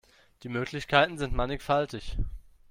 Die 0.41 0.49
Möglichkeiten 0.49 1.19
sind 1.19 1.35
mannigfaltig. 1.35 2.17